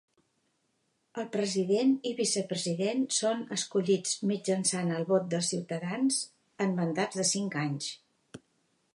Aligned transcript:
El 1.23 1.25
president 1.33 1.91
i 2.11 2.13
vicepresident 2.19 3.03
són 3.17 3.43
escollits 3.55 4.15
mitjançant 4.31 4.89
el 4.95 5.05
vot 5.11 5.27
dels 5.33 5.49
ciutadans 5.53 6.17
en 6.65 6.73
mandats 6.79 7.21
de 7.21 7.27
cinc 7.33 7.59
anys. 7.65 7.91